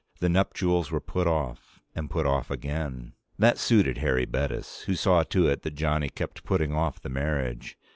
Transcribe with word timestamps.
The 0.19 0.29
nuptials 0.29 0.89
were 0.89 0.99
put 0.99 1.27
off, 1.27 1.79
and 1.93 2.09
put 2.09 2.25
off 2.25 2.49
again. 2.49 3.13
This 3.37 3.61
suited 3.61 3.99
Harry 3.99 4.25
Bettis, 4.25 4.81
who 4.87 4.95
saw 4.95 5.21
to 5.21 5.47
it 5.47 5.61
that 5.61 5.75
Johnny 5.75 6.09
kept 6.09 6.43
putting 6.43 6.73
off 6.73 6.99
the 6.99 7.07
marriage. 7.09 7.77